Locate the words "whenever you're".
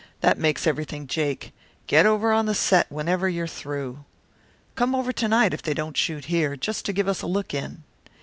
2.91-3.45